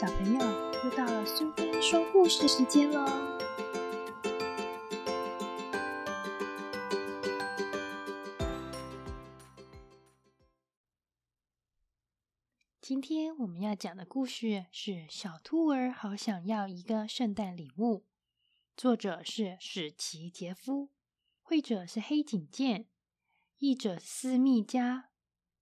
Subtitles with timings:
[0.00, 0.38] 小朋友，
[0.84, 3.04] 又到了苏菲说故事时间喽！
[12.80, 17.96] 今天我们要讲的故事是《小兔儿好想要一个圣诞礼物》，
[18.76, 20.90] 作者是史奇杰夫，
[21.42, 22.86] 绘者是黑井健，
[23.56, 25.10] 译者斯密加，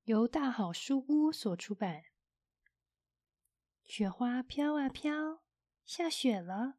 [0.04, 2.02] 由大好书屋所出版。
[3.86, 5.42] 雪花飘啊飘，
[5.84, 6.74] 下雪了。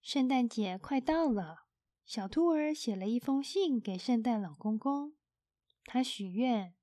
[0.00, 1.66] 圣诞节快到了，
[2.06, 5.16] 小兔儿写了一封信给圣诞老公公。
[5.84, 6.76] 他许愿：“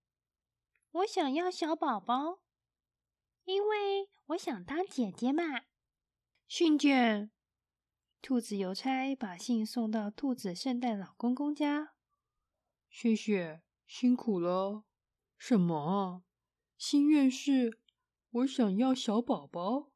[0.92, 2.42] 我想要小宝宝，
[3.46, 5.44] 因为我想当姐姐嘛。”
[6.50, 7.32] 信件，
[8.22, 11.94] 兔子邮差把信送到兔子圣诞老公公家。
[12.90, 14.84] 谢谢，辛苦了。
[15.38, 16.24] 什么？
[16.78, 17.80] 心愿是？
[18.36, 19.92] 我想要小宝宝，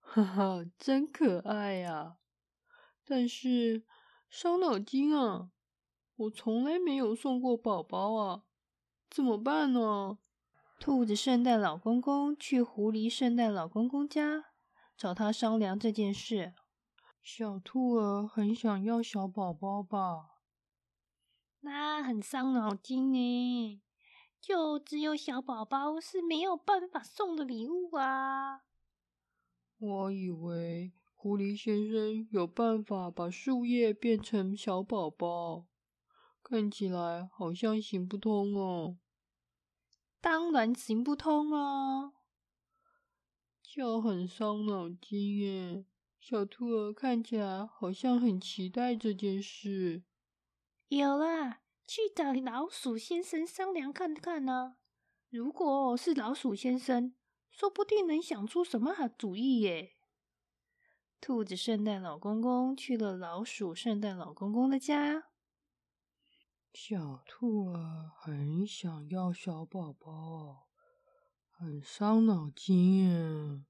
[0.00, 2.16] 哈哈，真可爱呀！
[3.04, 3.84] 但是
[4.30, 5.50] 伤脑筋啊，
[6.16, 8.44] 我从来没有送过宝宝啊，
[9.10, 10.16] 怎么办呢？
[10.80, 14.46] 兔子圣诞老公公去狐狸圣诞老公公家
[14.96, 16.54] 找他商量这件事。
[17.22, 20.40] 小兔儿很想要小宝宝吧？
[21.60, 23.82] 那很伤脑筋呢。
[24.46, 28.60] 就只有小宝宝是没有办法送的礼物啊！
[29.76, 35.66] 我以为狐狸先生有办法把树叶变成小宝宝，
[36.44, 38.98] 看起来好像行不通哦。
[40.20, 42.12] 当然行不通啊！
[43.64, 45.84] 就很伤脑筋耶。
[46.20, 50.04] 小兔儿看起来好像很期待这件事。
[50.86, 51.65] 有了。
[51.86, 54.76] 去找老鼠先生商量看看呢。
[55.28, 57.14] 如果是老鼠先生，
[57.50, 59.92] 说不定能想出什么好主意耶。
[61.20, 65.28] 兔子圣诞老公公去了老鼠圣诞老公公的家。
[66.72, 70.68] 小兔儿很想要小宝宝，
[71.48, 73.64] 很伤脑筋耶。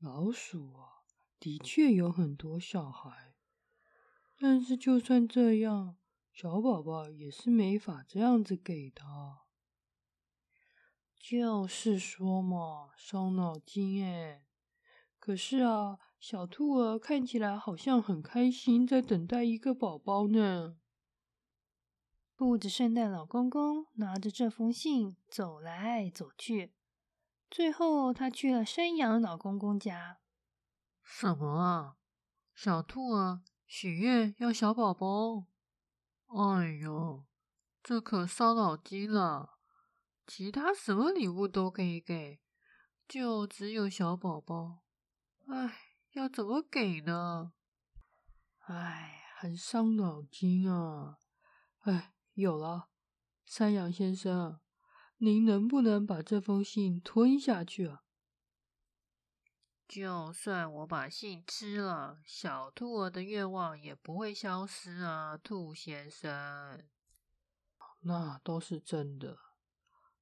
[0.00, 1.04] 老鼠啊，
[1.38, 3.34] 的确有很多小孩，
[4.38, 5.96] 但是就算这样。
[6.40, 9.02] 小宝宝也是没法这样子给的，
[11.14, 14.46] 就是说嘛，伤脑筋哎。
[15.18, 20.78] 可是啊，小兔儿看起来好像很开心，在等待一个宝宝呢。
[22.38, 26.72] 兔子圣诞老公公拿着这封信走来走去，
[27.50, 30.20] 最后他去了山羊老公公家。
[31.02, 31.96] 什么啊？
[32.54, 35.49] 小兔儿许愿要小宝宝。
[36.32, 37.24] 哎呦，
[37.82, 39.58] 这可伤脑筋了。
[40.26, 42.40] 其他什么礼物都可以给，
[43.08, 44.84] 就只有小宝宝。
[45.48, 45.76] 哎，
[46.12, 47.52] 要怎么给呢？
[48.60, 51.18] 哎，很伤脑筋啊。
[51.80, 52.90] 哎，有了，
[53.44, 54.60] 山羊先生，
[55.16, 58.02] 您能不能把这封信吞下去啊？
[59.90, 66.80] 就算我把信吃了，小兔儿的愿望也不会消失啊，兔先生。
[68.02, 69.36] 那都是真的。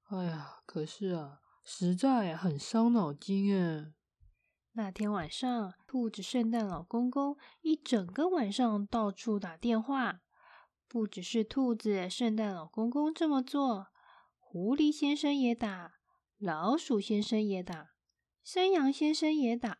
[0.04, 3.92] 哎呀，可是啊，实在很伤脑筋哎。
[4.72, 10.20] 那天晚上，兔子圣诞老公公一整个晚上到处打电话，
[10.88, 13.88] 不只是兔子圣诞老公公这么做，
[14.38, 15.96] 狐狸先生也打，
[16.38, 17.90] 老鼠先生也打。
[18.50, 19.76] 山羊先生也打，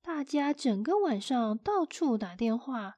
[0.00, 2.96] 大家整个晚上到处打电话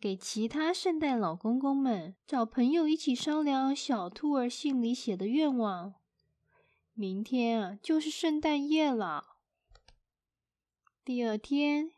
[0.00, 5.96] 给其他圣诞老公公们，找朋友一起商量小兔儿信里写的愿望。
[6.94, 9.36] 明天啊，就是圣诞夜了。
[11.04, 11.92] 第二天，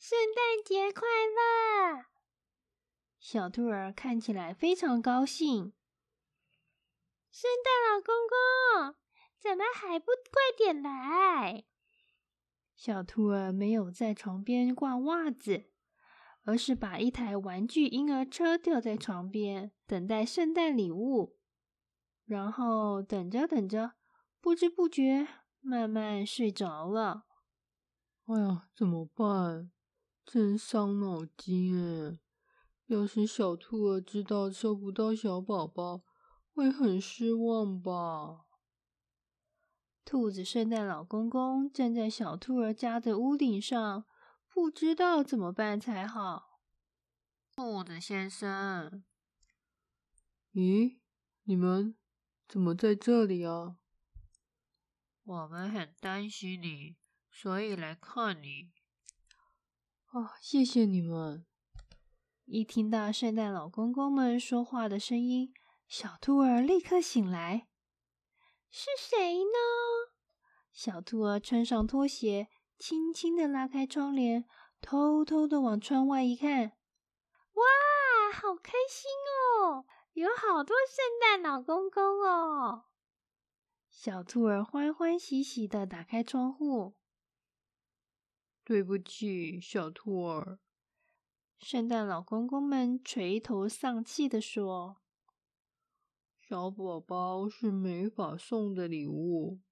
[0.00, 2.06] 圣诞节快乐！
[3.20, 5.72] 小兔儿看起来非常高兴。
[7.30, 9.01] 圣诞老公公。
[9.42, 11.64] 怎么还不快点来？
[12.76, 15.64] 小兔儿没有在床边挂袜子，
[16.44, 21.36] 而是把一台玩具婴儿车吊在床边，等待圣诞礼物。
[22.24, 23.94] 然后等着等着，
[24.40, 25.26] 不知不觉
[25.60, 27.24] 慢慢睡着了。
[28.26, 29.72] 哎呀，怎么办？
[30.24, 32.20] 真伤脑筋哎！
[32.86, 36.02] 要是小兔儿知道收不到小宝宝，
[36.54, 38.46] 会很失望吧？
[40.04, 44.04] 兔子圣诞老公公站在小兔儿家的屋顶上，
[44.48, 46.60] 不知道怎么办才好。
[47.54, 49.04] 兔子先生，
[50.52, 50.98] 咦，
[51.44, 51.96] 你们
[52.48, 53.76] 怎么在这里啊？
[55.24, 56.96] 我们很担心你，
[57.30, 58.72] 所以来看你。
[60.10, 61.46] 哦，谢谢你们！
[62.44, 65.54] 一听到圣诞老公公们说话的声音，
[65.86, 67.68] 小兔儿立刻醒来。
[68.74, 69.58] 是谁呢？
[70.72, 72.48] 小兔儿穿上拖鞋，
[72.78, 74.48] 轻轻的拉开窗帘，
[74.80, 76.78] 偷偷的往窗外一看。
[77.52, 77.62] 哇，
[78.32, 79.10] 好开心
[79.60, 79.84] 哦！
[80.14, 82.84] 有好多圣诞老公公哦！
[83.90, 86.94] 小兔儿欢欢喜喜的打开窗户。
[88.64, 90.58] 对不起，小兔儿。
[91.58, 94.96] 圣诞老公公们垂头丧气的说
[96.52, 99.62] ：“小宝宝是没法送的礼物。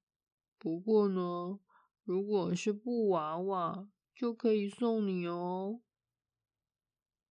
[0.56, 1.61] 不过呢，
[2.05, 5.82] 如果是布娃娃，就可以送你哦。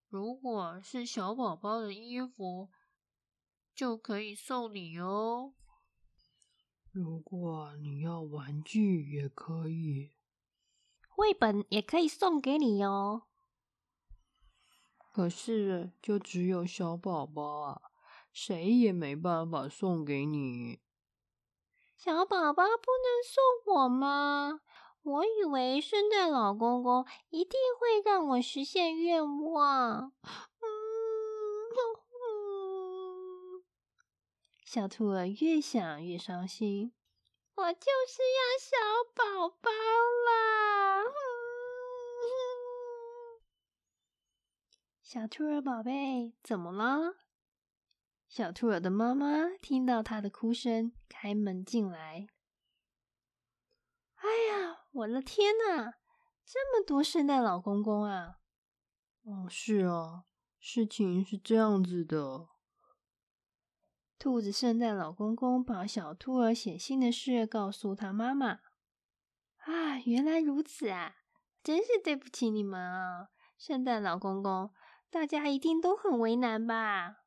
[0.07, 2.69] 如果是小宝宝的衣服。”
[3.73, 5.55] 就可以送你哦。
[6.91, 10.11] 如果你要玩具也可以，
[11.07, 13.23] 绘本也可以送给你哦。
[15.11, 17.88] 可是就只有小宝宝啊，
[18.31, 20.79] 谁也没办法送给你。
[21.95, 24.61] 小宝宝不能送我吗？
[25.01, 30.11] 我以为圣诞老公公一定会让我实现愿望。
[34.65, 36.93] 小兔儿越想越伤心，
[37.55, 38.77] 我就是要小
[39.15, 39.71] 宝宝
[40.27, 41.03] 啦！
[45.01, 47.15] 小兔儿宝贝，怎么了？
[48.29, 52.27] 小兔儿的妈妈听到他的哭声，开门进来。
[54.17, 55.95] 哎呀，我的天哪！
[56.45, 58.35] 这么多圣诞老公公啊！
[59.23, 60.25] 哦，是啊，
[60.59, 62.49] 事情是这样子的。
[64.19, 68.59] 兔子圣诞老公公把小兔儿写信的事告诉他妈妈。
[69.57, 71.15] 啊，原来如此啊！
[71.63, 74.71] 真是对不起你们啊，圣诞老公公，
[75.09, 77.18] 大家一定都很为难吧？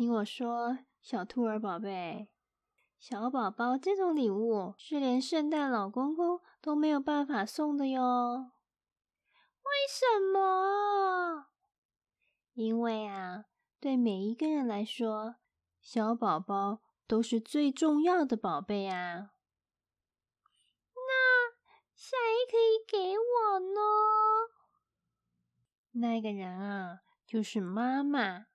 [0.00, 2.30] 听我说，小兔儿宝贝，
[2.98, 8.50] 小宝宝这种礼物是连圣诞老公公都没有办法送的哟。
[9.60, 11.48] 为什么？
[12.54, 13.44] 因为啊。
[13.78, 15.36] 对每一个人来说，
[15.82, 19.32] 小宝宝都是最重要的宝贝啊。
[20.94, 21.52] 那
[21.94, 22.16] 谁
[22.50, 23.80] 可以给我呢？
[25.92, 28.46] 那个人啊，就是妈妈。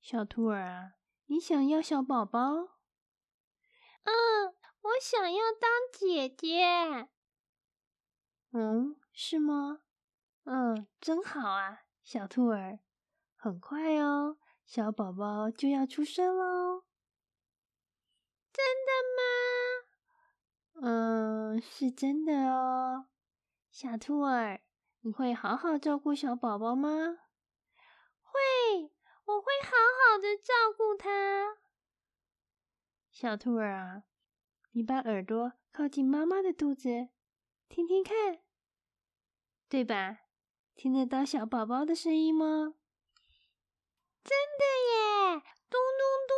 [0.00, 0.94] 小兔儿啊，
[1.26, 2.40] 你想要小宝宝？
[4.04, 7.08] 嗯，我想要当姐姐。
[8.52, 9.80] 嗯，是吗？
[10.44, 12.78] 嗯，真好啊，小兔儿。
[13.36, 16.84] 很快哦，小宝宝就要出生喽！
[18.52, 20.88] 真的吗？
[20.88, 23.06] 嗯，是真的哦。
[23.70, 24.62] 小兔儿，
[25.00, 27.18] 你会好好照顾小宝宝吗？
[29.28, 31.58] 会，我会好好的照顾它。
[33.10, 34.04] 小兔儿啊，
[34.72, 37.08] 你把耳朵靠近妈妈的肚子，
[37.68, 38.40] 听听看，
[39.68, 40.20] 对吧？
[40.74, 42.74] 听得到小宝宝的声音吗？
[44.24, 44.64] 真的
[45.34, 46.32] 耶，咚咚咚，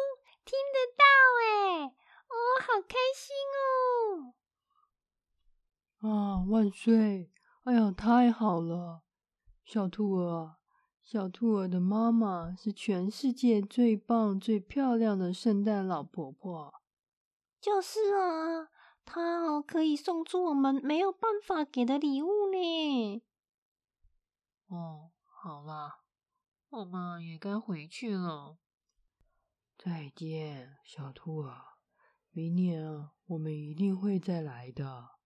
[0.45, 1.05] 听得到
[1.45, 1.95] 哎，
[2.27, 4.35] 哦，好开心哦！
[6.09, 7.31] 啊，万岁！
[7.65, 9.03] 哎呀，太好了！
[9.65, 10.57] 小兔儿，
[11.03, 16.83] 小兔儿的妈妈是全世界最棒、最漂亮的圣诞老婆婆。
[17.61, 18.69] 就是啊，
[19.05, 23.23] 她哦可以送出我们没有办法给的礼物呢。
[24.69, 26.05] 哦，好啦。
[26.69, 28.59] 我们也该回去了。
[29.77, 31.79] 再见，小兔儿。
[32.31, 35.17] 明年啊，我们一定会再来的。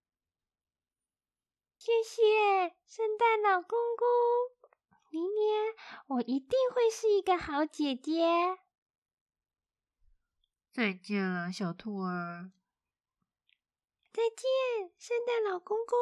[1.77, 4.24] 谢谢，圣诞老公公。
[6.15, 8.23] 我一定会是一个好姐姐。
[10.73, 12.53] 再见了，小兔儿。
[14.13, 15.99] 再见，圣诞老公公。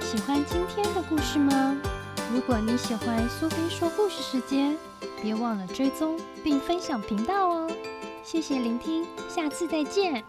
[0.00, 1.76] 喜欢今天的故事吗？
[2.32, 4.78] 如果你喜欢苏菲说故事时间，
[5.20, 7.68] 别忘了追踪并分享频道哦！
[8.22, 10.24] 谢谢聆听，下次再见。